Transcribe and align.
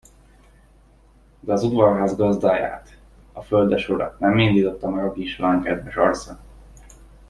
De 1.39 1.51
az 1.51 1.63
udvarház 1.63 2.15
gazdáját, 2.15 2.97
a 3.31 3.41
földesurat, 3.41 4.19
nem 4.19 4.37
indította 4.39 4.89
meg 4.89 5.05
a 5.05 5.11
kislány 5.11 5.61
kedves 5.61 5.95
arca. 5.95 6.39